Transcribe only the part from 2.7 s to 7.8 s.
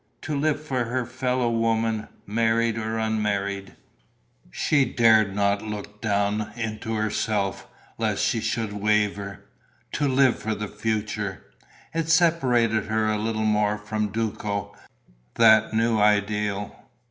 or unmarried!... She dared not look deep down into herself,